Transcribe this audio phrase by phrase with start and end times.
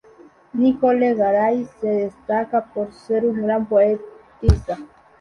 [0.55, 4.79] Nicole Garay se destaca por ser una gran poetisa.